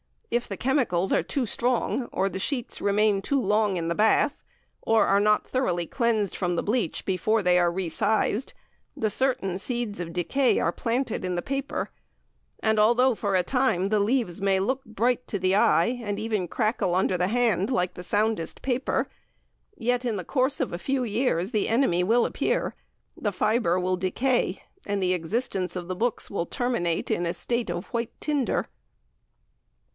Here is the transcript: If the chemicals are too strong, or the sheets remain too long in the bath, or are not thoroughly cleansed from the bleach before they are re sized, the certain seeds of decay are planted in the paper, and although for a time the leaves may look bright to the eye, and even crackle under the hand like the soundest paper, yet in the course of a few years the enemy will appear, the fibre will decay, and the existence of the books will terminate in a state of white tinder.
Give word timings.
If 0.31 0.47
the 0.47 0.57
chemicals 0.57 1.11
are 1.13 1.21
too 1.21 1.45
strong, 1.45 2.05
or 2.05 2.27
the 2.29 2.39
sheets 2.39 2.79
remain 2.81 3.21
too 3.21 3.39
long 3.39 3.75
in 3.77 3.87
the 3.89 3.93
bath, 3.93 4.41
or 4.81 5.05
are 5.05 5.19
not 5.19 5.45
thoroughly 5.45 5.85
cleansed 5.85 6.35
from 6.35 6.55
the 6.55 6.63
bleach 6.63 7.05
before 7.05 7.43
they 7.43 7.59
are 7.59 7.69
re 7.71 7.89
sized, 7.89 8.53
the 8.97 9.09
certain 9.11 9.59
seeds 9.59 9.99
of 9.99 10.13
decay 10.13 10.57
are 10.57 10.71
planted 10.71 11.23
in 11.25 11.35
the 11.35 11.41
paper, 11.43 11.91
and 12.61 12.79
although 12.79 13.13
for 13.13 13.35
a 13.35 13.43
time 13.43 13.89
the 13.89 13.99
leaves 13.99 14.41
may 14.41 14.59
look 14.59 14.83
bright 14.85 15.27
to 15.27 15.37
the 15.37 15.53
eye, 15.55 15.99
and 16.01 16.17
even 16.17 16.47
crackle 16.47 16.95
under 16.95 17.17
the 17.17 17.27
hand 17.27 17.69
like 17.69 17.93
the 17.93 18.03
soundest 18.03 18.61
paper, 18.63 19.07
yet 19.77 20.03
in 20.05 20.15
the 20.15 20.23
course 20.23 20.59
of 20.59 20.73
a 20.73 20.79
few 20.79 21.03
years 21.03 21.51
the 21.51 21.67
enemy 21.67 22.03
will 22.05 22.25
appear, 22.25 22.73
the 23.17 23.33
fibre 23.33 23.77
will 23.79 23.97
decay, 23.97 24.63
and 24.85 25.03
the 25.03 25.13
existence 25.13 25.75
of 25.75 25.87
the 25.87 25.95
books 25.95 26.31
will 26.31 26.45
terminate 26.45 27.11
in 27.11 27.25
a 27.27 27.33
state 27.35 27.69
of 27.69 27.85
white 27.87 28.13
tinder. 28.19 28.65